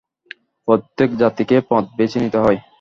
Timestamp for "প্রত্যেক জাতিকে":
0.67-1.55